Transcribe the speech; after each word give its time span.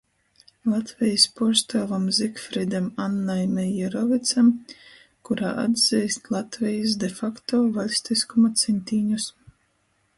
Latvejis 0.69 1.25
puorstuovam 1.39 2.07
Zigfridam 2.19 2.87
Annai 3.03 3.45
Meierovicam, 3.59 4.49
kurā 5.29 5.53
atzeist 5.65 6.33
Latvejis 6.37 6.95
de 7.05 7.13
facto 7.21 7.63
vaļstiskuma 7.79 8.53
ceņtīņus. 8.65 9.31